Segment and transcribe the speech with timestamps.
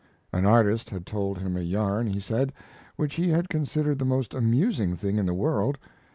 [0.33, 2.51] An artist had told him a yarn, he said,
[2.95, 5.77] which he had considered the most amusing thing in the world.